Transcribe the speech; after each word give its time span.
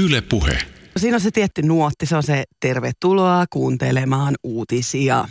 Yle 0.00 0.20
Puhe. 0.20 0.58
Siinä 0.96 1.16
on 1.16 1.20
se 1.20 1.30
tietty 1.30 1.62
nuotti, 1.62 2.06
se 2.06 2.16
on 2.16 2.22
se 2.22 2.44
tervetuloa 2.60 3.44
kuuntelemaan 3.50 4.34
uutisia. 4.42 5.28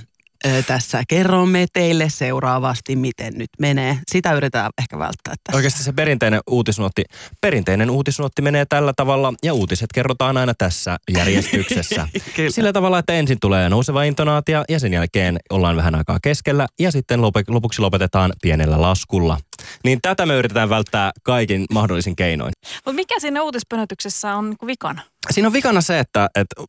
Ö, 0.48 0.64
tässä 0.64 1.04
kerromme 1.08 1.66
teille 1.74 2.10
seuraavasti, 2.10 2.96
miten 2.96 3.34
nyt 3.38 3.50
menee. 3.60 4.00
Sitä 4.12 4.34
yritetään 4.34 4.72
ehkä 4.78 4.98
välttää 5.00 5.34
tässä. 5.44 5.58
Oikeasti 5.58 5.84
se 5.84 5.94
perinteinen 5.94 6.42
uutisnuotti, 6.48 7.04
perinteinen 7.42 7.90
uutisnuotti 7.90 8.42
menee 8.42 8.66
tällä 8.66 8.94
tavalla 8.96 9.34
ja 9.44 9.54
uutiset 9.54 9.90
kerrotaan 9.94 10.38
aina 10.38 10.54
tässä 10.58 10.98
järjestyksessä. 11.14 12.08
Sillä 12.56 12.74
tavalla, 12.74 13.00
että 13.00 13.14
ensin 13.14 13.38
tulee 13.42 13.70
nouseva 13.70 14.04
intonaatio 14.04 14.64
ja 14.70 14.80
sen 14.80 14.94
jälkeen 14.94 15.38
ollaan 15.50 15.76
vähän 15.76 15.96
aikaa 15.96 16.20
keskellä 16.22 16.68
ja 16.80 16.92
sitten 16.92 17.20
lop- 17.20 17.44
lopuksi 17.48 17.82
lopetetaan 17.82 18.34
pienellä 18.42 18.82
laskulla. 18.82 19.38
Niin 19.84 20.00
tätä 20.02 20.26
me 20.26 20.36
yritetään 20.36 20.70
välttää 20.70 21.12
kaikin 21.24 21.66
mahdollisin 21.74 22.16
keinoin. 22.16 22.52
Mutta 22.76 22.94
mikä 22.94 23.20
siinä 23.20 23.42
uutispönötyksessä 23.42 24.36
on 24.36 24.50
niinku 24.50 24.68
vikana? 24.68 25.02
Siinä 25.32 25.48
on 25.48 25.54
vikana 25.54 25.82
se, 25.82 26.00
että, 26.00 26.30
että 26.36 26.64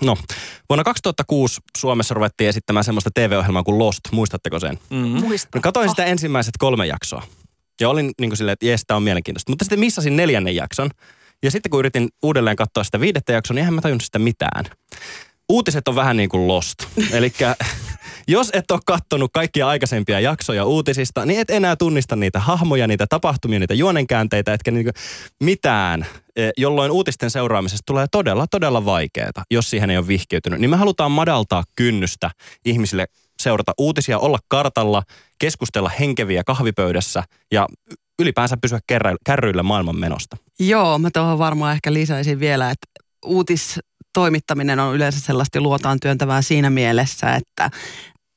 no, 0.00 0.16
vuonna 0.68 0.84
2006 0.84 1.60
Suomessa 1.78 2.14
ruvettiin 2.14 2.48
esittämään 2.48 2.84
semmoista 2.84 3.10
TV-ohjelmaa 3.14 3.62
kuin 3.62 3.78
Lost. 3.78 4.00
Muistatteko 4.12 4.60
sen? 4.60 4.78
Mm. 4.90 4.96
Muista. 4.98 5.48
No, 5.54 5.60
katoin 5.60 5.88
sitä 5.88 6.04
ensimmäiset 6.04 6.54
kolme 6.58 6.86
jaksoa. 6.86 7.22
Ja 7.80 7.88
olin 7.88 8.10
niin 8.20 8.30
kuin 8.30 8.36
silleen, 8.36 8.52
että 8.52 8.66
jes, 8.66 8.82
tämä 8.86 8.96
on 8.96 9.02
mielenkiintoista. 9.02 9.52
Mutta 9.52 9.64
sitten 9.64 9.80
missasin 9.80 10.16
neljännen 10.16 10.56
jakson. 10.56 10.90
Ja 11.42 11.50
sitten 11.50 11.70
kun 11.70 11.78
yritin 11.78 12.08
uudelleen 12.22 12.56
katsoa 12.56 12.84
sitä 12.84 13.00
viidettä 13.00 13.32
jaksoa, 13.32 13.54
niin 13.54 13.58
eihän 13.58 13.74
mä 13.74 13.80
tajunnut 13.80 14.04
sitä 14.04 14.18
mitään. 14.18 14.64
Uutiset 15.48 15.88
on 15.88 15.94
vähän 15.94 16.16
niin 16.16 16.28
kuin 16.28 16.48
Lost. 16.48 16.78
Eli 17.12 17.32
jos 18.28 18.50
et 18.52 18.70
ole 18.70 18.80
kattonut 18.86 19.30
kaikkia 19.34 19.68
aikaisempia 19.68 20.20
jaksoja 20.20 20.64
uutisista, 20.64 21.26
niin 21.26 21.40
et 21.40 21.50
enää 21.50 21.76
tunnista 21.76 22.16
niitä 22.16 22.40
hahmoja, 22.40 22.86
niitä 22.86 23.06
tapahtumia, 23.06 23.58
niitä 23.58 23.74
juonenkäänteitä, 23.74 24.54
etkä 24.54 24.70
niinku 24.70 24.90
mitään, 25.42 26.06
eh, 26.36 26.52
jolloin 26.56 26.90
uutisten 26.90 27.30
seuraamisesta 27.30 27.82
tulee 27.86 28.06
todella, 28.12 28.46
todella 28.46 28.84
vaikeaa, 28.84 29.30
jos 29.50 29.70
siihen 29.70 29.90
ei 29.90 29.98
ole 29.98 30.08
vihkiytynyt. 30.08 30.60
Niin 30.60 30.70
me 30.70 30.76
halutaan 30.76 31.12
madaltaa 31.12 31.64
kynnystä 31.76 32.30
ihmisille 32.64 33.06
seurata 33.42 33.72
uutisia, 33.78 34.18
olla 34.18 34.38
kartalla, 34.48 35.02
keskustella 35.38 35.88
henkeviä 35.88 36.44
kahvipöydässä 36.44 37.22
ja 37.52 37.66
ylipäänsä 38.18 38.56
pysyä 38.56 38.78
kärryillä 39.24 39.62
maailman 39.62 39.96
menosta. 39.96 40.36
Joo, 40.58 40.98
mä 40.98 41.08
tuohon 41.12 41.38
varmaan 41.38 41.72
ehkä 41.72 41.92
lisäisin 41.92 42.40
vielä, 42.40 42.70
että 42.70 42.86
uutistoimittaminen 44.20 44.80
on 44.80 44.94
yleensä 44.94 45.20
sellaista 45.20 45.60
luotaan 45.60 46.00
työntävää 46.00 46.42
siinä 46.42 46.70
mielessä, 46.70 47.34
että 47.34 47.70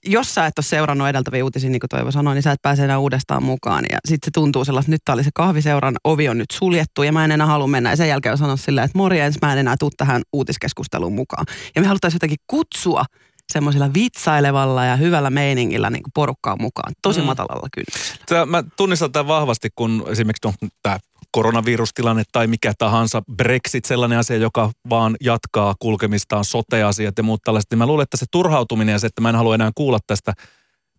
jos 0.05 0.35
sä 0.35 0.45
et 0.45 0.59
ole 0.59 0.65
seurannut 0.65 1.07
edeltäviä 1.07 1.43
uutisia, 1.43 1.69
niin 1.69 1.79
kuin 1.79 1.89
Toivo 1.89 2.11
sanoi, 2.11 2.33
niin 2.33 2.43
sä 2.43 2.51
et 2.51 2.61
pääse 2.61 2.83
enää 2.83 2.99
uudestaan 2.99 3.43
mukaan. 3.43 3.85
Ja 3.91 3.97
sitten 4.05 4.27
se 4.27 4.31
tuntuu 4.33 4.65
sellaista, 4.65 4.89
että 4.89 4.93
nyt 4.93 5.01
tää 5.05 5.13
oli 5.13 5.23
se 5.23 5.29
kahviseuran 5.33 5.95
ovi 6.03 6.29
on 6.29 6.37
nyt 6.37 6.51
suljettu 6.51 7.03
ja 7.03 7.11
mä 7.11 7.25
en 7.25 7.31
enää 7.31 7.47
halua 7.47 7.67
mennä. 7.67 7.89
Ja 7.89 7.95
sen 7.95 8.09
jälkeen 8.09 8.31
on 8.31 8.37
sanoa 8.37 8.57
silleen, 8.57 8.85
että 8.85 8.97
morjens, 8.97 9.37
mä 9.41 9.53
en 9.53 9.59
enää 9.59 9.75
tuu 9.79 9.89
tähän 9.97 10.21
uutiskeskusteluun 10.33 11.13
mukaan. 11.13 11.45
Ja 11.75 11.81
me 11.81 11.87
haluttaisiin 11.87 12.15
jotenkin 12.15 12.43
kutsua 12.47 13.05
semmoisella 13.53 13.93
vitsailevalla 13.93 14.85
ja 14.85 14.95
hyvällä 14.95 15.29
meiningillä 15.29 15.89
niin 15.89 16.03
porukkaa 16.13 16.55
mukaan. 16.59 16.93
Tosi 17.01 17.19
Mm. 17.19 17.23
mm. 17.23 17.25
matalalla 17.25 17.67
kynnyksellä. 17.73 18.23
Tämä, 18.25 18.45
mä 18.45 18.63
tunnistan 18.77 19.11
tämän 19.11 19.27
vahvasti, 19.27 19.69
kun 19.75 20.05
esimerkiksi 20.07 20.47
no, 20.47 20.53
tämä 20.83 20.97
koronavirustilanne 21.31 22.23
tai 22.31 22.47
mikä 22.47 22.73
tahansa, 22.77 23.21
Brexit, 23.37 23.85
sellainen 23.85 24.19
asia, 24.19 24.37
joka 24.37 24.71
vaan 24.89 25.15
jatkaa 25.21 25.75
kulkemistaan, 25.79 26.45
sote-asiat 26.45 27.17
ja 27.17 27.23
muut 27.23 27.41
tällaiset, 27.43 27.71
niin 27.71 27.77
mä 27.77 27.85
luulen, 27.85 28.03
että 28.03 28.17
se 28.17 28.25
turhautuminen 28.31 28.93
ja 28.93 28.99
se, 28.99 29.07
että 29.07 29.21
mä 29.21 29.29
en 29.29 29.35
halua 29.35 29.55
enää 29.55 29.71
kuulla 29.75 29.99
tästä, 30.07 30.33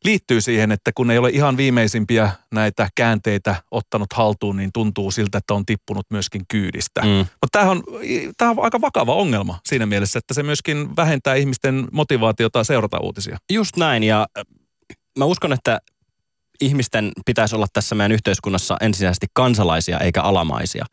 liittyy 0.04 0.40
siihen, 0.40 0.72
että 0.72 0.90
kun 0.94 1.10
ei 1.10 1.18
ole 1.18 1.30
ihan 1.30 1.56
viimeisimpiä 1.56 2.30
näitä 2.52 2.88
käänteitä 2.94 3.56
ottanut 3.70 4.12
haltuun, 4.12 4.56
niin 4.56 4.70
tuntuu 4.74 5.10
siltä, 5.10 5.38
että 5.38 5.54
on 5.54 5.66
tippunut 5.66 6.06
myöskin 6.10 6.42
kyydistä. 6.48 7.00
Mm. 7.00 7.08
Mutta 7.08 7.48
tämähän 7.52 7.76
on, 7.76 7.82
tämähän 8.36 8.58
on 8.58 8.64
aika 8.64 8.80
vakava 8.80 9.14
ongelma 9.14 9.58
siinä 9.68 9.86
mielessä, 9.86 10.18
että 10.18 10.34
se 10.34 10.42
myöskin 10.42 10.96
vähentää 10.96 11.34
ihmisten 11.34 11.88
motivaatiota 11.92 12.64
seurata 12.64 13.00
uutisia. 13.00 13.36
Just 13.52 13.76
näin 13.76 14.02
ja 14.02 14.26
mä 15.18 15.24
uskon, 15.24 15.52
että 15.52 15.78
ihmisten 16.60 17.12
pitäisi 17.26 17.56
olla 17.56 17.66
tässä 17.72 17.94
meidän 17.94 18.12
yhteiskunnassa 18.12 18.76
ensisijaisesti 18.80 19.26
kansalaisia 19.32 19.98
eikä 19.98 20.22
alamaisia. 20.22 20.84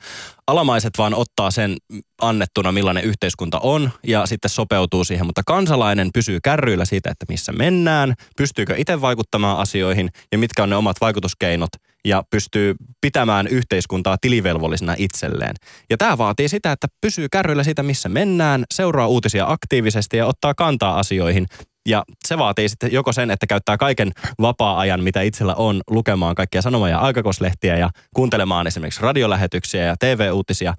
Alamaiset 0.48 0.94
vaan 0.98 1.14
ottaa 1.14 1.52
sen 1.52 1.78
annettuna, 2.22 2.72
millainen 2.72 3.04
yhteiskunta 3.04 3.60
on 3.60 3.92
ja 4.08 4.26
sitten 4.26 4.50
sopeutuu 4.50 5.04
siihen, 5.04 5.26
mutta 5.26 5.42
kansalainen 5.46 6.10
pysyy 6.14 6.40
kärryillä 6.44 6.86
siitä, 6.86 7.10
että 7.10 7.26
missä 7.30 7.52
mennään, 7.52 8.14
pystyykö 8.38 8.76
itse 8.78 9.02
vaikuttamaan 9.02 9.58
asioihin 9.58 10.10
ja 10.32 10.38
mitkä 10.38 10.64
on 10.64 10.70
ne 10.70 10.76
omat 10.76 11.02
vaikutuskeinot 11.02 11.70
ja 12.06 12.24
pystyy 12.30 12.76
pitämään 13.02 13.48
yhteiskuntaa 13.48 14.18
tilivelvollisena 14.22 14.96
itselleen. 14.98 15.56
Ja 15.90 15.98
tämä 15.98 16.18
vaatii 16.18 16.50
sitä, 16.50 16.72
että 16.72 16.88
pysyy 17.02 17.28
kärryillä 17.30 17.64
siitä, 17.64 17.84
missä 17.84 18.10
mennään, 18.10 18.64
seuraa 18.74 19.08
uutisia 19.08 19.46
aktiivisesti 19.48 20.18
ja 20.18 20.26
ottaa 20.26 20.54
kantaa 20.54 21.00
asioihin 21.00 21.46
ja 21.88 22.04
se 22.28 22.38
vaatii 22.38 22.70
sitten 22.70 22.92
joko 22.92 23.14
sen, 23.14 23.32
että 23.32 23.48
käyttää 23.48 23.78
kaiken 23.78 24.12
vapaa-ajan, 24.42 25.04
mitä 25.04 25.22
itsellä 25.22 25.56
on, 25.56 25.82
lukemaan 25.90 26.36
kaikkia 26.36 26.62
sanoma- 26.62 26.90
ja 26.90 27.00
aikakaslehtiä 27.00 27.78
ja 27.78 27.90
kuuntelemaan 28.16 28.68
esimerkiksi 28.68 29.02
radiolähetyksiä 29.02 29.84
ja 29.84 29.96
TV-uutisia. 30.00 30.74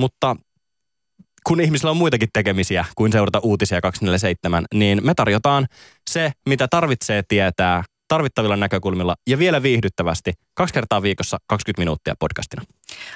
Mutta 0.00 0.36
kun 1.46 1.60
ihmisillä 1.60 1.90
on 1.90 1.96
muitakin 1.96 2.28
tekemisiä 2.32 2.84
kuin 2.94 3.12
seurata 3.12 3.38
uutisia 3.38 3.80
247, 3.80 4.64
niin 4.74 5.00
me 5.04 5.14
tarjotaan 5.14 5.66
se, 6.10 6.32
mitä 6.48 6.68
tarvitsee 6.70 7.22
tietää 7.28 7.84
tarvittavilla 8.14 8.56
näkökulmilla 8.56 9.14
ja 9.26 9.38
vielä 9.38 9.62
viihdyttävästi 9.62 10.32
kaksi 10.54 10.74
kertaa 10.74 11.02
viikossa 11.02 11.38
20 11.46 11.80
minuuttia 11.80 12.14
podcastina. 12.18 12.62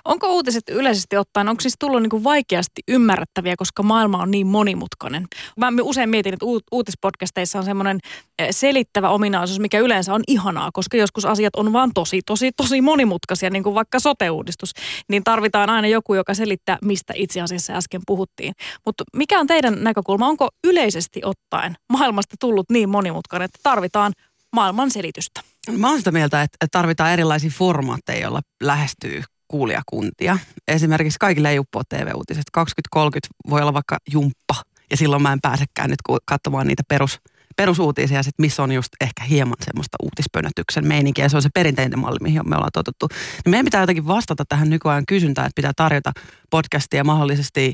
Onko 0.04 0.28
uutiset 0.28 0.62
yleisesti 0.70 1.16
ottaen, 1.16 1.48
onko 1.48 1.60
siis 1.60 1.75
tullut 1.78 2.03
niinku 2.03 2.25
vaikeasti 2.25 2.82
ymmärrettäviä, 2.88 3.54
koska 3.56 3.82
maailma 3.82 4.22
on 4.22 4.31
niin 4.31 4.47
monimutkainen? 4.47 5.26
Mä 5.56 5.69
usein 5.82 6.10
mietin, 6.10 6.34
että 6.34 6.47
uut- 6.47 6.66
uutispodcasteissa 6.72 7.58
on 7.58 7.64
semmoinen 7.64 7.98
eh, 8.38 8.48
selittävä 8.50 9.08
ominaisuus, 9.08 9.60
mikä 9.60 9.78
yleensä 9.78 10.14
on 10.14 10.22
ihanaa, 10.28 10.70
koska 10.72 10.97
joskus 10.97 11.25
asiat 11.25 11.56
on 11.56 11.72
vaan 11.72 11.91
tosi, 11.94 12.20
tosi, 12.26 12.50
tosi 12.56 12.81
monimutkaisia, 12.81 13.50
niin 13.50 13.62
kuin 13.62 13.75
vaikka 13.75 13.98
sote-uudistus. 14.00 14.72
Niin 15.08 15.25
tarvitaan 15.25 15.70
aina 15.70 15.88
joku, 15.88 16.14
joka 16.14 16.34
selittää, 16.34 16.78
mistä 16.84 17.12
itse 17.16 17.41
asiassa 17.41 17.72
äsken 17.72 18.00
puhuttiin. 18.06 18.54
Mutta 18.87 19.04
mikä 19.16 19.41
on 19.41 19.47
teidän 19.47 19.84
näkökulma? 19.84 20.28
Onko 20.28 20.48
yleisesti 20.64 21.20
ottaen 21.25 21.76
maailmasta 21.92 22.37
tullut 22.41 22.70
niin 22.70 22.88
monimutkainen, 22.88 23.44
että 23.44 23.58
tarvitaan 23.62 24.12
maailman 24.54 24.91
selitystä? 24.91 25.41
Mä 25.78 25.88
oon 25.88 25.98
sitä 25.98 26.12
mieltä, 26.12 26.42
että 26.42 26.66
tarvitaan 26.72 27.12
erilaisia 27.12 27.50
formaatteja, 27.50 28.20
joilla 28.20 28.41
lähestyy 28.62 29.22
kuulijakuntia. 29.48 30.38
Esimerkiksi 30.69 31.19
kaikille 31.19 31.50
ei 31.50 31.59
uppoa 31.59 31.82
TV-uutiset. 31.88 32.44
2030 32.53 33.28
voi 33.50 33.60
olla 33.60 33.75
vaikka 33.75 33.98
jumppa, 34.12 34.54
ja 34.91 34.97
silloin 34.97 35.22
mä 35.22 35.32
en 35.32 35.41
pääsekään 35.41 35.91
nyt 35.91 36.20
katsomaan 36.25 36.66
niitä 36.66 36.82
perus, 36.88 37.20
perusuutisia, 37.56 38.22
sit 38.22 38.38
missä 38.38 38.62
on 38.62 38.72
just 38.72 38.88
ehkä 39.00 39.25
hieman 39.25 39.56
semmoista 39.64 39.97
uutispönötyksen 40.03 40.87
meininkiä. 40.87 41.28
Se 41.28 41.37
on 41.37 41.42
se 41.42 41.48
perinteinen 41.54 41.98
malli, 41.98 42.19
mihin 42.22 42.48
me 42.48 42.56
ollaan 42.56 42.70
totuttu. 42.72 43.08
Niin 43.44 43.50
meidän 43.50 43.64
pitää 43.64 43.82
jotenkin 43.82 44.06
vastata 44.06 44.44
tähän 44.48 44.70
nykyajan 44.70 45.06
kysyntään, 45.08 45.47
että 45.47 45.56
pitää 45.56 45.72
tarjota 45.76 46.12
podcastia 46.50 47.04
mahdollisesti 47.04 47.72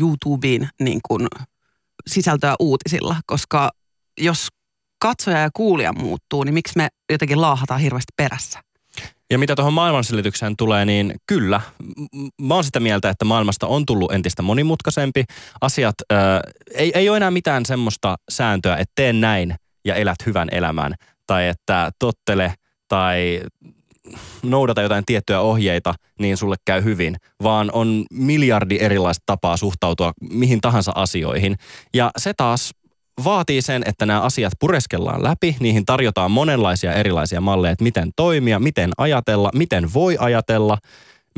YouTubeen 0.00 0.68
niin 0.80 1.00
kuin 1.08 1.26
sisältöä 2.06 2.54
uutisilla, 2.60 3.16
koska 3.26 3.70
jos 4.20 4.48
katsoja 5.00 5.38
ja 5.38 5.50
kuulija 5.54 5.92
muuttuu, 5.92 6.44
niin 6.44 6.54
miksi 6.54 6.72
me 6.76 6.88
jotenkin 7.12 7.40
laahataan 7.40 7.80
hirveästi 7.80 8.12
perässä? 8.16 8.60
Ja 9.30 9.38
mitä 9.38 9.56
tuohon 9.56 9.72
maailmanselitykseen 9.72 10.56
tulee, 10.56 10.84
niin 10.84 11.14
kyllä, 11.26 11.60
mä 12.42 12.54
oon 12.54 12.64
sitä 12.64 12.80
mieltä, 12.80 13.10
että 13.10 13.24
maailmasta 13.24 13.66
on 13.66 13.86
tullut 13.86 14.12
entistä 14.12 14.42
monimutkaisempi. 14.42 15.24
Asiat, 15.60 15.94
ö, 16.12 16.16
ei, 16.74 16.92
ei 16.94 17.08
ole 17.08 17.16
enää 17.16 17.30
mitään 17.30 17.66
semmoista 17.66 18.16
sääntöä, 18.30 18.76
että 18.76 18.92
tee 18.94 19.12
näin 19.12 19.54
ja 19.84 19.94
elät 19.94 20.26
hyvän 20.26 20.48
elämän. 20.52 20.94
Tai 21.26 21.48
että 21.48 21.90
tottele 21.98 22.54
tai 22.88 23.40
noudata 24.42 24.82
jotain 24.82 25.04
tiettyjä 25.06 25.40
ohjeita, 25.40 25.94
niin 26.18 26.36
sulle 26.36 26.56
käy 26.64 26.84
hyvin. 26.84 27.16
Vaan 27.42 27.70
on 27.72 28.04
miljardi 28.12 28.78
erilaista 28.80 29.22
tapaa 29.26 29.56
suhtautua 29.56 30.12
mihin 30.20 30.60
tahansa 30.60 30.92
asioihin. 30.94 31.56
Ja 31.94 32.10
se 32.18 32.32
taas 32.36 32.70
vaatii 33.24 33.62
sen, 33.62 33.82
että 33.86 34.06
nämä 34.06 34.20
asiat 34.20 34.52
pureskellaan 34.60 35.22
läpi, 35.22 35.56
niihin 35.60 35.86
tarjotaan 35.86 36.30
monenlaisia 36.30 36.92
erilaisia 36.92 37.40
malleja, 37.40 37.72
että 37.72 37.84
miten 37.84 38.10
toimia, 38.16 38.58
miten 38.58 38.90
ajatella, 38.98 39.50
miten 39.54 39.94
voi 39.94 40.16
ajatella. 40.20 40.78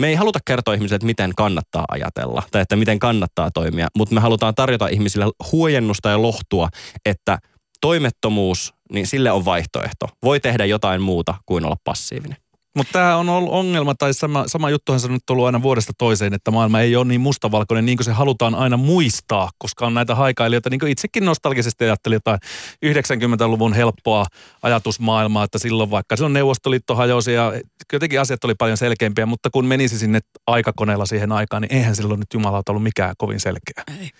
Me 0.01 0.09
ei 0.09 0.15
haluta 0.15 0.39
kertoa 0.45 0.75
ihmisille, 0.75 0.97
että 0.97 1.07
miten 1.07 1.33
kannattaa 1.37 1.85
ajatella 1.89 2.43
tai 2.51 2.63
että 2.63 2.77
miten 2.77 2.99
kannattaa 2.99 3.51
toimia, 3.51 3.89
mutta 3.97 4.15
me 4.15 4.21
halutaan 4.21 4.55
tarjota 4.55 4.89
ihmisille 4.89 5.27
huojennusta 5.53 6.09
ja 6.09 6.23
lohtua, 6.23 6.69
että 7.07 7.39
toimettomuus, 7.81 8.75
niin 8.93 9.07
sille 9.07 9.31
on 9.31 9.45
vaihtoehto. 9.45 10.07
Voi 10.23 10.41
tehdä 10.41 10.65
jotain 10.65 11.03
muuta 11.03 11.35
kuin 11.47 11.65
olla 11.65 11.77
passiivinen. 11.85 12.42
Mutta 12.77 12.93
tämä 12.93 13.17
on 13.17 13.29
ollut 13.29 13.53
ongelma, 13.53 13.95
tai 13.95 14.15
sama, 14.15 14.45
sama 14.47 14.71
juttuhan 14.71 15.01
se 15.01 15.07
on 15.07 15.13
nyt 15.13 15.31
ollut 15.31 15.47
aina 15.47 15.63
vuodesta 15.63 15.93
toiseen, 15.99 16.35
että 16.35 16.51
maailma 16.51 16.81
ei 16.81 16.97
ole 16.97 17.05
niin 17.05 17.21
mustavalkoinen 17.21 17.87
niin 17.87 17.99
kuin 17.99 18.05
se 18.05 18.13
halutaan 18.13 18.55
aina 18.55 18.77
muistaa, 18.77 19.51
koska 19.59 19.87
on 19.87 19.95
näitä 19.95 20.15
haikailijoita, 20.15 20.71
niin 20.71 20.81
kuin 20.81 20.93
itsekin 20.93 21.25
nostalgisesti 21.25 21.85
ajattelin 21.85 22.17
jotain 22.17 22.39
90-luvun 22.87 23.73
helppoa 23.73 24.27
ajatusmaailmaa, 24.63 25.45
että 25.45 25.59
silloin 25.59 25.91
vaikka 25.91 26.17
silloin 26.17 26.33
Neuvostoliitto 26.33 26.95
hajosi 26.95 27.33
ja 27.33 27.53
jotenkin 27.93 28.21
asiat 28.21 28.45
oli 28.45 28.55
paljon 28.55 28.77
selkeämpiä, 28.77 29.27
mutta 29.27 29.51
kun 29.51 29.67
menisi 29.67 29.99
sinne 29.99 30.21
aikakoneella 30.47 31.07
siihen 31.07 31.33
aikaan, 31.33 31.63
niin 31.63 31.75
eihän 31.75 31.97
silloin 31.97 32.21
nyt 32.21 32.35
jumalauta 32.35 32.73
ollut 32.73 32.83
mikään 32.83 33.15
kovin 33.19 33.41
selkeä. 33.41 33.85
Ei. 34.01 34.11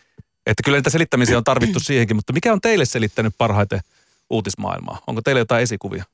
Että 0.47 0.63
kyllä 0.65 0.79
niitä 0.79 0.91
selittämisiä 0.91 1.39
on 1.39 1.45
tarvittu 1.45 1.81
siihenkin, 1.81 2.17
mutta 2.17 2.33
mikä 2.33 2.53
on 2.53 2.61
teille 2.61 2.85
selittänyt 2.85 3.35
parhaiten 3.39 3.81
uutismaailmaa? 4.31 4.99
Onko 5.07 5.23
teille 5.23 5.39
jotain 5.39 5.63
esikuvia? 5.63 6.05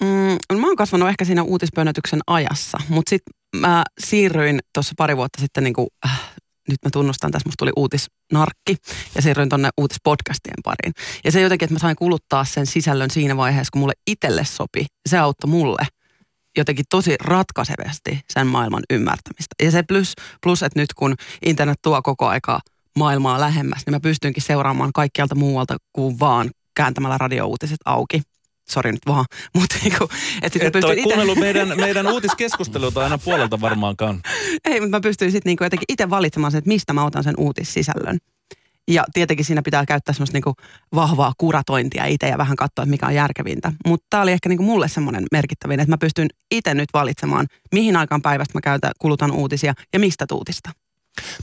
Mm, 0.00 0.58
mä 0.60 0.66
oon 0.66 0.76
kasvanut 0.76 1.08
ehkä 1.08 1.24
siinä 1.24 1.42
uutispönnötyksen 1.42 2.20
ajassa, 2.26 2.78
mutta 2.88 3.10
sitten 3.10 3.34
mä 3.56 3.84
siirryin 3.98 4.58
tuossa 4.74 4.94
pari 4.96 5.16
vuotta 5.16 5.40
sitten 5.40 5.64
niin 5.64 5.74
kuin, 5.74 5.86
äh, 6.06 6.32
nyt 6.68 6.78
mä 6.84 6.90
tunnustan, 6.90 7.30
tässä 7.30 7.48
musta 7.48 7.58
tuli 7.58 7.72
uutisnarkki 7.76 8.76
ja 9.14 9.22
siirryin 9.22 9.48
tonne 9.48 9.68
uutispodcastien 9.80 10.62
pariin. 10.64 10.94
Ja 11.24 11.32
se 11.32 11.40
jotenkin, 11.40 11.66
että 11.66 11.74
mä 11.74 11.78
sain 11.78 11.96
kuluttaa 11.96 12.44
sen 12.44 12.66
sisällön 12.66 13.10
siinä 13.10 13.36
vaiheessa, 13.36 13.70
kun 13.72 13.80
mulle 13.80 13.94
itselle 14.06 14.44
sopi. 14.44 14.86
Se 15.08 15.18
auttoi 15.18 15.50
mulle 15.50 15.86
jotenkin 16.56 16.84
tosi 16.90 17.16
ratkaisevasti 17.20 18.20
sen 18.32 18.46
maailman 18.46 18.82
ymmärtämistä. 18.90 19.54
Ja 19.62 19.70
se 19.70 19.82
plus, 19.82 20.12
plus 20.42 20.62
että 20.62 20.80
nyt 20.80 20.94
kun 20.94 21.14
internet 21.46 21.78
tuo 21.82 22.02
koko 22.02 22.26
aika 22.26 22.60
maailmaa 22.98 23.40
lähemmäs, 23.40 23.82
niin 23.86 23.94
mä 23.94 24.00
pystynkin 24.00 24.42
seuraamaan 24.42 24.92
kaikkialta 24.92 25.34
muualta 25.34 25.76
kuin 25.92 26.20
vaan 26.20 26.50
kääntämällä 26.74 27.18
radiouutiset 27.18 27.78
auki 27.84 28.22
sori 28.68 28.92
nyt 28.92 29.06
vaan, 29.06 29.24
mutta 29.56 29.76
niinku, 29.82 30.08
että 30.42 30.58
Et 30.62 30.84
ole 30.84 30.96
kuunnellut 31.02 31.38
meidän, 31.46 31.72
meidän 31.76 32.06
uutiskeskusteluita 32.06 33.02
aina 33.02 33.18
puolelta 33.18 33.60
varmaankaan. 33.60 34.20
Ei, 34.64 34.80
mutta 34.80 34.96
mä 34.96 35.00
pystyin 35.00 35.32
sitten 35.32 35.50
niinku 35.50 35.64
jotenkin 35.64 35.86
itse 35.88 36.10
valitsemaan 36.10 36.50
sen, 36.50 36.58
että 36.58 36.68
mistä 36.68 36.92
mä 36.92 37.04
otan 37.04 37.24
sen 37.24 37.34
uutissisällön. 37.38 38.18
Ja 38.90 39.04
tietenkin 39.14 39.44
siinä 39.44 39.62
pitää 39.62 39.86
käyttää 39.86 40.12
semmoista 40.12 40.36
niinku 40.36 40.54
vahvaa 40.94 41.32
kuratointia 41.38 42.04
itse 42.04 42.28
ja 42.28 42.38
vähän 42.38 42.56
katsoa, 42.56 42.82
että 42.82 42.90
mikä 42.90 43.06
on 43.06 43.14
järkevintä. 43.14 43.72
Mutta 43.86 44.06
tämä 44.10 44.22
oli 44.22 44.32
ehkä 44.32 44.48
niinku 44.48 44.64
mulle 44.64 44.88
semmoinen 44.88 45.24
merkittävin, 45.32 45.80
että 45.80 45.92
mä 45.92 45.98
pystyn 45.98 46.28
itse 46.50 46.74
nyt 46.74 46.88
valitsemaan, 46.94 47.46
mihin 47.74 47.96
aikaan 47.96 48.22
päivästä 48.22 48.58
mä 48.58 48.60
käytän, 48.60 48.92
kulutan 48.98 49.30
uutisia 49.30 49.74
ja 49.92 49.98
mistä 49.98 50.26
tuutista. 50.28 50.70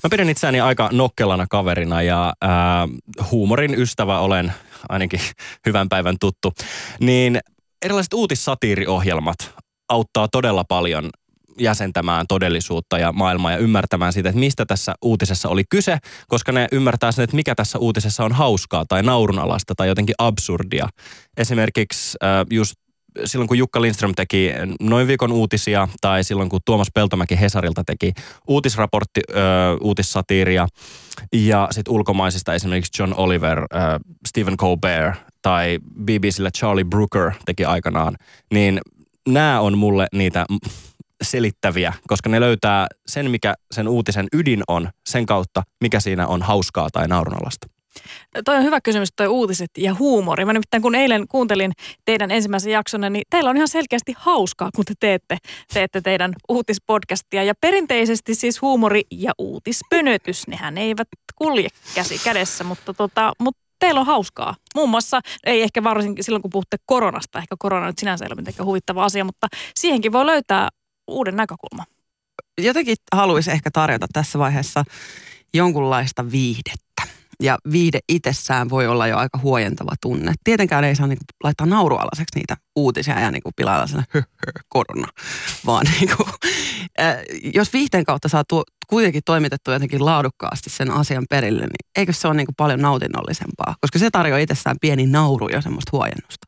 Mä 0.04 0.10
pidän 0.10 0.30
itseäni 0.30 0.60
aika 0.60 0.90
nokkelana 0.92 1.46
kaverina 1.50 2.02
ja 2.02 2.34
ää, 2.42 2.88
huumorin 3.32 3.80
ystävä 3.80 4.20
olen, 4.20 4.54
ainakin 4.90 5.20
hyvän 5.66 5.90
päivän 5.90 6.16
tuttu. 6.20 6.54
Niin 7.00 7.40
erilaiset 7.82 8.14
uutissatiiriohjelmat 8.14 9.56
auttaa 9.90 10.28
todella 10.28 10.64
paljon 10.64 11.10
jäsentämään 11.60 12.28
todellisuutta 12.28 12.98
ja 12.98 13.12
maailmaa 13.12 13.52
ja 13.52 13.58
ymmärtämään 13.58 14.14
sitä, 14.14 14.30
että 14.30 14.40
mistä 14.40 14.66
tässä 14.66 14.96
uutisessa 15.02 15.50
oli 15.50 15.64
kyse, 15.70 15.98
koska 16.28 16.52
ne 16.52 16.68
ymmärtää 16.72 17.12
sen, 17.12 17.24
että 17.24 17.36
mikä 17.36 17.56
tässä 17.56 17.80
uutisessa 17.80 18.24
on 18.26 18.32
hauskaa 18.32 18.86
tai 18.90 19.04
naurunalasta 19.04 19.76
tai 19.76 19.88
jotenkin 19.88 20.16
absurdia. 20.18 20.90
Esimerkiksi 21.38 22.18
äh, 22.24 22.46
just 22.52 22.76
silloin 23.26 23.48
kun 23.48 23.58
Jukka 23.58 23.82
Lindström 23.82 24.14
teki 24.16 24.52
noin 24.82 25.08
viikon 25.08 25.32
uutisia 25.32 25.88
tai 26.02 26.24
silloin 26.24 26.50
kun 26.50 26.60
Tuomas 26.66 26.88
Peltomäki 26.94 27.40
Hesarilta 27.40 27.84
teki 27.84 28.14
uutisraportti, 28.48 29.22
ö, 29.30 29.34
uutissatiiria 29.82 30.68
ja 31.34 31.68
sitten 31.72 31.94
ulkomaisista 31.94 32.54
esimerkiksi 32.54 33.02
John 33.02 33.14
Oliver, 33.18 33.60
ö, 33.60 33.66
Stephen 34.28 34.58
Colbert 34.58 35.16
tai 35.42 35.80
BBCllä 36.04 36.52
Charlie 36.52 36.84
Brooker 36.84 37.32
teki 37.46 37.66
aikanaan, 37.66 38.16
niin 38.54 38.80
nämä 39.28 39.60
on 39.60 39.78
mulle 39.78 40.08
niitä 40.14 40.46
selittäviä, 41.24 41.94
koska 42.08 42.30
ne 42.30 42.40
löytää 42.40 42.88
sen, 43.08 43.32
mikä 43.32 43.54
sen 43.72 43.88
uutisen 43.88 44.28
ydin 44.34 44.64
on, 44.68 44.90
sen 45.10 45.26
kautta, 45.26 45.64
mikä 45.82 46.00
siinä 46.00 46.28
on 46.28 46.42
hauskaa 46.42 46.90
tai 46.94 47.08
naurunalasta. 47.08 47.68
Toi 48.46 48.56
on 48.56 48.64
hyvä 48.64 48.82
kysymys, 48.82 49.10
toi 49.16 49.28
uutiset 49.28 49.72
ja 49.78 49.94
huumori. 49.94 50.46
Mä 50.46 50.54
nimittäin 50.54 50.84
kun 50.84 50.96
eilen 50.96 51.28
kuuntelin 51.28 51.72
teidän 52.06 52.32
ensimmäisen 52.32 52.72
jaksonne, 52.72 53.10
niin 53.10 53.24
teillä 53.30 53.50
on 53.50 53.56
ihan 53.56 53.68
selkeästi 53.68 54.14
hauskaa, 54.18 54.70
kun 54.76 54.86
te 54.86 54.94
teette, 55.00 55.38
teette 55.74 56.02
teidän 56.02 56.34
uutispodcastia. 56.50 57.44
Ja 57.44 57.54
perinteisesti 57.62 58.36
siis 58.36 58.62
huumori 58.62 59.02
ja 59.12 59.32
uutispönötys, 59.38 60.48
nehän 60.48 60.78
eivät 60.78 61.08
kulje 61.36 61.68
käsi 61.96 62.22
kädessä, 62.24 62.64
mutta, 62.64 62.94
tota, 62.94 63.34
mutta 63.40 63.62
teillä 63.80 64.00
on 64.00 64.06
hauskaa. 64.06 64.56
Muun 64.76 64.90
muassa, 64.90 65.22
ei 65.46 65.62
ehkä 65.62 65.84
varsinkin 65.84 66.24
silloin 66.24 66.42
kun 66.42 66.52
puhutte 66.52 66.78
koronasta, 66.86 67.40
ehkä 67.40 67.56
korona 67.60 67.88
nyt 67.88 68.00
sinänsä 68.00 68.26
ei 68.26 68.30
ole 68.30 68.36
mitenkään 68.36 68.68
huvittava 68.68 69.04
asia, 69.04 69.24
mutta 69.24 69.48
siihenkin 69.76 70.12
voi 70.12 70.26
löytää 70.26 70.70
uuden 71.08 71.36
näkökulman. 71.36 71.86
Jotenkin 72.62 72.96
haluaisi 73.16 73.52
ehkä 73.52 73.72
tarjota 73.74 74.08
tässä 74.14 74.40
vaiheessa 74.40 74.84
jonkunlaista 75.54 76.32
viihdettä 76.32 77.03
ja 77.42 77.58
viihde 77.72 78.00
itsessään 78.10 78.70
voi 78.70 78.88
olla 78.88 79.08
jo 79.08 79.18
aika 79.18 79.38
huojentava 79.38 79.92
tunne. 80.02 80.34
Tietenkään 80.44 80.84
ei 80.84 80.96
saa 80.96 81.08
niinku 81.08 81.24
laittaa 81.44 81.68
naurualaseksi 81.68 82.40
niitä 82.40 82.58
uutisia 82.76 83.20
ja 83.20 83.32
niinku 83.32 83.52
pilailla 83.56 83.88
sen 83.88 84.04
korona, 84.70 85.08
vaan 85.66 85.86
niinku, 86.00 86.26
äh, 87.02 87.16
jos 87.54 87.74
viihteen 87.74 88.06
kautta 88.06 88.30
saa 88.30 88.44
tuo, 88.50 88.64
kuitenkin 88.88 89.22
toimitettu 89.26 89.72
jotenkin 89.72 90.06
laadukkaasti 90.06 90.70
sen 90.70 90.92
asian 90.92 91.26
perille, 91.30 91.62
niin 91.62 91.92
eikö 91.96 92.14
se 92.14 92.28
ole 92.28 92.36
niinku 92.36 92.54
paljon 92.58 92.82
nautinnollisempaa? 92.82 93.76
Koska 93.82 94.00
se 94.00 94.10
tarjoaa 94.12 94.40
itsessään 94.40 94.76
pieni 94.82 95.06
nauru 95.06 95.48
ja 95.48 95.62
semmoista 95.62 95.90
huojennusta. 95.92 96.48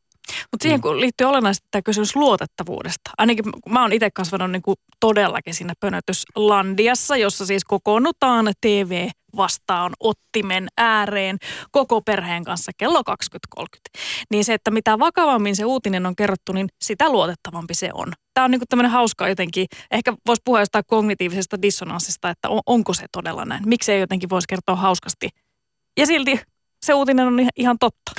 Mutta 0.51 0.63
siihen 0.63 0.79
mm. 0.79 0.81
kun 0.81 0.99
liittyy 0.99 1.27
olennaisesti 1.27 1.67
tämä 1.71 1.81
kysymys 1.81 2.15
luotettavuudesta. 2.15 3.11
Ainakin 3.17 3.45
mä 3.69 3.81
oon 3.81 3.93
itse 3.93 4.11
kasvanut 4.11 4.51
niin 4.51 4.61
kuin 4.61 4.75
todellakin 4.99 5.53
siinä 5.53 5.73
pönötyslandiassa, 5.79 7.17
jossa 7.17 7.45
siis 7.45 7.65
kokoonnutaan 7.65 8.53
TV 8.61 9.09
vastaan 9.37 9.93
ottimen 9.99 10.67
ääreen 10.77 11.37
koko 11.71 12.01
perheen 12.01 12.43
kanssa 12.43 12.71
kello 12.77 13.01
20.30. 13.59 13.65
Niin 14.31 14.45
se, 14.45 14.53
että 14.53 14.71
mitä 14.71 14.99
vakavammin 14.99 15.55
se 15.55 15.65
uutinen 15.65 16.05
on 16.05 16.15
kerrottu, 16.15 16.53
niin 16.53 16.67
sitä 16.81 17.09
luotettavampi 17.09 17.73
se 17.73 17.89
on. 17.93 18.13
Tämä 18.33 18.45
on 18.45 18.51
niin 18.51 18.61
tämmöinen 18.69 18.91
hauska 18.91 19.29
jotenkin, 19.29 19.67
ehkä 19.91 20.13
voisi 20.27 20.41
puhua 20.45 20.59
jostain 20.59 20.83
kognitiivisesta 20.87 21.61
dissonanssista, 21.61 22.29
että 22.29 22.49
on, 22.49 22.61
onko 22.65 22.93
se 22.93 23.05
todella 23.11 23.45
näin. 23.45 23.69
Miksi 23.69 23.91
ei 23.91 23.99
jotenkin 23.99 24.29
voisi 24.29 24.47
kertoa 24.47 24.75
hauskasti. 24.75 25.29
Ja 25.97 26.05
silti 26.05 26.39
se 26.85 26.93
uutinen 26.93 27.27
on 27.27 27.47
ihan 27.55 27.77
totta 27.79 28.11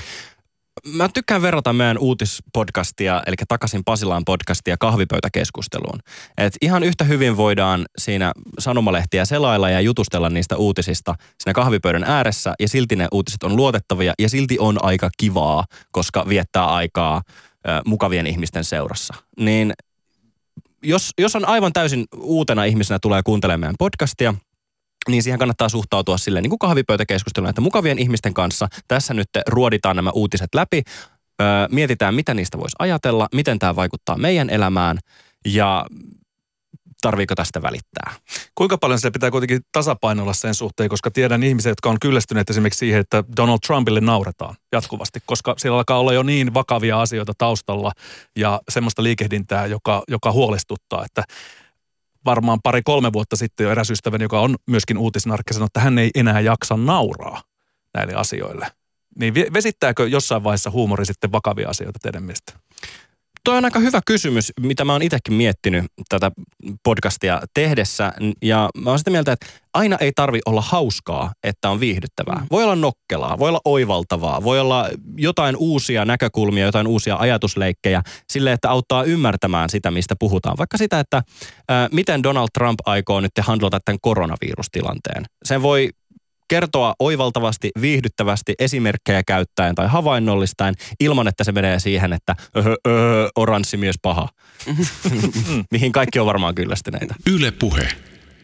mä 0.87 1.09
tykkään 1.15 1.43
verrata 1.43 1.73
meidän 1.73 1.99
uutispodcastia, 1.99 3.23
eli 3.27 3.37
takaisin 3.49 3.85
Pasilaan 3.85 4.25
podcastia 4.25 4.77
kahvipöytäkeskusteluun. 4.77 5.99
Et 6.39 6.57
ihan 6.61 6.83
yhtä 6.83 7.05
hyvin 7.05 7.37
voidaan 7.37 7.87
siinä 7.99 8.33
sanomalehtiä 8.59 9.25
selailla 9.25 9.71
ja 9.71 9.81
jutustella 9.81 10.31
niistä 10.31 10.57
uutisista 10.57 11.15
siinä 11.39 11.55
kahvipöydän 11.55 12.05
ääressä, 12.05 12.55
ja 12.61 12.69
silti 12.69 12.97
ne 12.97 13.09
uutiset 13.13 13.43
on 13.43 13.57
luotettavia, 13.57 14.13
ja 14.19 14.29
silti 14.29 14.59
on 14.59 14.85
aika 14.85 15.11
kivaa, 15.19 15.65
koska 15.91 16.29
viettää 16.29 16.67
aikaa 16.67 17.23
ö, 17.27 17.83
mukavien 17.87 18.27
ihmisten 18.27 18.65
seurassa. 18.65 19.15
Niin 19.41 19.73
jos, 20.83 21.11
jos 21.19 21.37
on 21.37 21.49
aivan 21.49 21.73
täysin 21.73 22.05
uutena 22.17 22.65
ihmisenä 22.65 22.99
tulee 23.03 23.23
kuuntelemaan 23.23 23.61
meidän 23.61 23.75
podcastia– 23.79 24.35
niin 25.09 25.23
siihen 25.23 25.39
kannattaa 25.39 25.69
suhtautua 25.69 26.19
silleen 26.19 26.43
niin 26.43 26.51
kuin 26.51 26.59
kahvipöytäkeskustelua, 26.59 27.51
että 27.51 27.61
mukavien 27.61 27.99
ihmisten 27.99 28.35
kanssa 28.35 28.69
tässä 28.89 29.15
nyt 29.15 29.29
ruoditaan 29.49 29.97
nämä 29.97 30.11
uutiset 30.11 30.55
läpi, 30.55 30.83
öö, 31.41 31.47
mietitään 31.71 32.15
mitä 32.15 32.35
niistä 32.35 32.59
voisi 32.59 32.77
ajatella, 32.79 33.29
miten 33.35 33.59
tämä 33.59 33.77
vaikuttaa 33.77 34.19
meidän 34.19 34.51
elämään 34.51 34.99
ja 35.45 35.87
tarviiko 37.03 37.35
tästä 37.35 37.63
välittää. 37.63 38.15
Kuinka 38.55 38.79
paljon 38.79 38.99
se 38.99 39.11
pitää 39.11 39.31
kuitenkin 39.31 39.61
tasapainolla 39.73 40.33
sen 40.33 40.55
suhteen, 40.55 40.89
koska 40.89 41.11
tiedän 41.11 41.43
ihmisiä, 41.43 41.71
jotka 41.71 41.91
on 41.91 42.01
kyllästyneet 42.01 42.51
esimerkiksi 42.51 42.79
siihen, 42.79 43.01
että 43.01 43.25
Donald 43.37 43.59
Trumpille 43.67 44.01
nauretaan 44.01 44.55
jatkuvasti, 44.73 45.21
koska 45.27 45.55
siellä 45.59 45.79
alkaa 45.79 45.99
olla 45.99 46.13
jo 46.13 46.23
niin 46.23 46.55
vakavia 46.55 47.01
asioita 47.01 47.33
taustalla 47.39 47.93
ja 48.37 48.61
semmoista 48.69 49.03
liikehdintää, 49.03 49.67
joka, 49.67 50.03
joka 50.09 50.33
huolestuttaa, 50.33 51.05
että 51.05 51.23
varmaan 52.27 52.63
pari-kolme 52.63 53.13
vuotta 53.13 53.37
sitten 53.37 53.65
jo 53.65 53.71
eräs 53.71 53.91
ystäväni, 53.91 54.25
joka 54.25 54.41
on 54.41 54.57
myöskin 54.67 54.99
uutisnarkki, 54.99 55.55
sanoi, 55.55 55.67
että 55.67 55.81
hän 55.81 55.99
ei 55.99 56.11
enää 56.15 56.41
jaksa 56.41 56.77
nauraa 56.77 57.43
näille 57.95 58.15
asioille. 58.15 58.67
Niin 59.21 59.35
vesittääkö 59.35 60.09
jossain 60.09 60.45
vaiheessa 60.45 60.71
huumori 60.71 61.07
sitten 61.07 61.33
vakavia 61.33 61.69
asioita 61.69 61.99
teidän 62.03 62.23
mielestä? 62.23 62.53
Toi 63.47 63.59
on 63.59 63.65
aika 63.65 63.79
hyvä 63.79 64.01
kysymys, 64.07 64.53
mitä 64.61 64.85
mä 64.85 64.93
oon 64.93 65.03
itsekin 65.03 65.35
miettinyt 65.35 65.85
tätä 66.09 66.31
podcastia 66.83 67.41
tehdessä. 67.55 68.13
Ja 68.43 68.69
mä 68.79 68.91
oon 68.91 68.99
sitä 68.99 69.11
mieltä, 69.11 69.33
että 69.33 69.47
aina 69.75 69.97
ei 70.01 70.13
tarvi 70.13 70.39
olla 70.47 70.61
hauskaa, 70.61 71.33
että 71.45 71.71
on 71.71 71.81
viihdyttävää. 71.81 72.39
Mm. 72.41 72.47
Voi 72.51 72.65
olla 72.65 72.77
nokkelaa, 72.77 73.39
voi 73.39 73.49
olla 73.49 73.61
oivaltavaa, 73.65 74.43
voi 74.43 74.61
olla 74.61 74.89
jotain 75.17 75.57
uusia 75.57 76.05
näkökulmia, 76.05 76.65
jotain 76.67 76.87
uusia 76.87 77.17
ajatusleikkejä 77.17 78.03
sille, 78.33 78.53
että 78.53 78.71
auttaa 78.71 79.05
ymmärtämään 79.05 79.71
sitä, 79.71 79.91
mistä 79.91 80.15
puhutaan. 80.19 80.59
Vaikka 80.59 80.79
sitä, 80.79 81.01
että 81.01 81.23
ää, 81.69 81.89
miten 81.93 82.23
Donald 82.23 82.49
Trump 82.55 82.79
aikoo 82.87 83.21
nyt 83.21 83.33
handlata 83.41 83.81
tämän 83.85 83.99
koronavirustilanteen. 84.03 85.25
Sen 85.45 85.63
voi 85.63 85.91
kertoa 86.49 86.95
oivaltavasti, 86.99 87.71
viihdyttävästi, 87.81 88.55
esimerkkejä 88.59 89.23
käyttäen 89.27 89.75
tai 89.75 89.89
havainnollistaen 89.89 90.75
ilman, 91.01 91.29
että 91.29 91.45
se 91.45 91.53
menee 91.53 91.81
siihen, 91.81 92.13
että 92.13 92.37
öö, 92.57 92.75
öö, 92.89 93.29
oranssi 93.37 93.77
mies 93.77 93.97
paha. 94.03 94.29
Mihin 95.73 95.93
kaikki 95.93 96.19
on 96.19 96.27
varmaan 96.27 96.55
kyllästyneitä. 96.55 97.15
Yle 97.27 97.51
Puhe. 97.51 97.89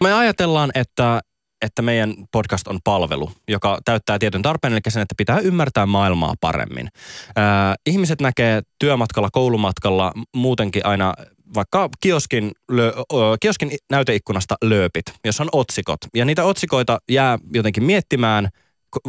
Me 0.03 0.13
ajatellaan, 0.13 0.71
että 0.75 1.21
että 1.63 1.83
meidän 1.83 2.15
podcast 2.33 2.69
on 2.69 2.79
palvelu, 2.85 3.33
joka 3.49 3.79
täyttää 3.85 4.19
tietyn 4.19 4.43
tarpeen, 4.43 4.73
eli 4.73 4.81
sen, 4.89 5.03
että 5.03 5.15
pitää 5.19 5.39
ymmärtää 5.39 5.87
maailmaa 5.87 6.35
paremmin. 6.41 6.89
Ää, 7.37 7.75
ihmiset 7.87 8.21
näkee 8.21 8.63
työmatkalla, 8.79 9.29
koulumatkalla 9.33 10.13
muutenkin 10.37 10.87
aina 10.87 11.15
vaikka 11.55 11.89
kioskin, 12.01 12.53
lö, 12.71 12.93
kioskin 13.41 13.71
näyteikkunasta 13.91 14.57
lööpit, 14.65 15.05
jossa 15.25 15.43
on 15.43 15.49
otsikot. 15.53 16.01
Ja 16.15 16.25
niitä 16.25 16.45
otsikoita 16.45 16.99
jää 17.11 17.39
jotenkin 17.55 17.85
miettimään, 17.85 18.49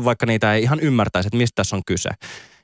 vaikka 0.03 0.25
niitä 0.25 0.53
ei 0.53 0.63
ihan 0.63 0.79
ymmärtäisi, 0.79 1.27
että 1.27 1.37
mistä 1.37 1.55
tässä 1.55 1.75
on 1.75 1.81
kyse. 1.85 2.09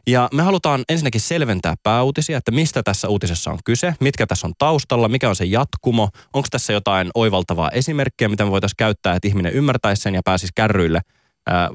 Ja 0.07 0.29
me 0.33 0.43
halutaan 0.43 0.83
ensinnäkin 0.89 1.21
selventää 1.21 1.75
pääuutisia, 1.83 2.37
että 2.37 2.51
mistä 2.51 2.83
tässä 2.83 3.07
uutisessa 3.07 3.51
on 3.51 3.59
kyse, 3.65 3.93
mitkä 3.99 4.27
tässä 4.27 4.47
on 4.47 4.53
taustalla, 4.57 5.07
mikä 5.07 5.29
on 5.29 5.35
se 5.35 5.45
jatkumo, 5.45 6.09
onko 6.33 6.47
tässä 6.51 6.73
jotain 6.73 7.09
oivaltavaa 7.15 7.69
esimerkkiä, 7.69 8.29
mitä 8.29 8.45
me 8.45 8.51
voitaisiin 8.51 8.77
käyttää, 8.77 9.15
että 9.15 9.27
ihminen 9.27 9.53
ymmärtäisi 9.53 10.01
sen 10.01 10.15
ja 10.15 10.21
pääsisi 10.25 10.53
kärryille 10.55 11.01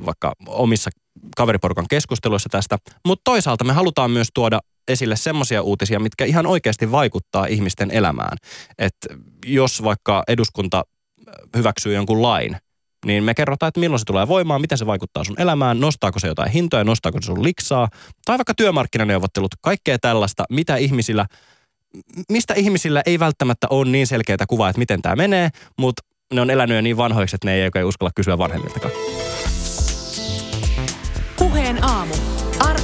vaikka 0.06 0.32
omissa 0.46 0.90
kaveriporukan 1.36 1.86
keskusteluissa 1.90 2.48
tästä. 2.48 2.78
Mutta 3.06 3.22
toisaalta 3.24 3.64
me 3.64 3.72
halutaan 3.72 4.10
myös 4.10 4.28
tuoda 4.34 4.60
esille 4.88 5.16
semmoisia 5.16 5.62
uutisia, 5.62 6.00
mitkä 6.00 6.24
ihan 6.24 6.46
oikeasti 6.46 6.92
vaikuttaa 6.92 7.46
ihmisten 7.46 7.90
elämään. 7.90 8.38
Että 8.78 9.08
jos 9.46 9.82
vaikka 9.82 10.22
eduskunta 10.28 10.84
hyväksyy 11.56 11.94
jonkun 11.94 12.22
lain, 12.22 12.56
niin 13.06 13.24
me 13.24 13.34
kerrotaan, 13.34 13.68
että 13.68 13.80
milloin 13.80 13.98
se 13.98 14.04
tulee 14.04 14.28
voimaan, 14.28 14.60
miten 14.60 14.78
se 14.78 14.86
vaikuttaa 14.86 15.24
sun 15.24 15.40
elämään, 15.40 15.80
nostaako 15.80 16.18
se 16.18 16.26
jotain 16.26 16.50
hintoja, 16.50 16.84
nostaako 16.84 17.18
se 17.22 17.26
sun 17.26 17.42
liksaa, 17.42 17.88
tai 18.24 18.38
vaikka 18.38 18.54
työmarkkinaneuvottelut, 18.54 19.54
kaikkea 19.60 19.98
tällaista, 19.98 20.44
mitä 20.50 20.76
ihmisillä, 20.76 21.26
mistä 22.28 22.54
ihmisillä 22.54 23.02
ei 23.06 23.18
välttämättä 23.18 23.66
ole 23.70 23.90
niin 23.90 24.06
selkeää 24.06 24.44
kuvaa, 24.48 24.68
että 24.68 24.78
miten 24.78 25.02
tämä 25.02 25.16
menee, 25.16 25.48
mutta 25.78 26.02
ne 26.32 26.40
on 26.40 26.50
elänyt 26.50 26.74
jo 26.74 26.80
niin 26.80 26.96
vanhoiksi, 26.96 27.36
että 27.36 27.48
ne 27.48 27.54
ei 27.54 27.64
oikein 27.64 27.86
uskalla 27.86 28.10
kysyä 28.16 28.38
vanhemmiltakaan. 28.38 28.92
Puheen 31.38 31.84
aamu. 31.84 31.93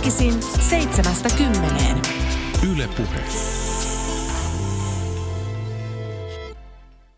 Arkisin 0.00 0.42
seitsemästä 0.42 1.28
kymmeneen. 1.38 2.02
Yle 2.72 2.88
Puhe. 2.88 3.69